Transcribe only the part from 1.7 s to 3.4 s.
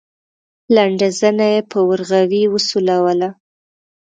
په ورغوي وسولوله.